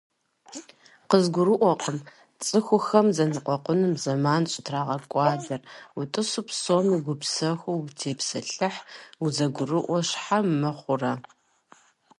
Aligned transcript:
КъызгурыӀурэкъым 1.09 1.97
цӀыхухэм 2.45 3.07
зэныкъуэкъуным 3.15 3.93
зэман 4.03 4.43
щӀытрагъэкӀуэдэр, 4.51 5.61
утӀысу 5.99 6.43
псоми 6.47 6.97
гупсэхуу 7.05 7.81
утепсэлъыхь, 7.85 8.81
узэгурыӏуэ 9.23 9.99
щхьэ 10.07 10.37
мыхъурэ? 10.61 11.13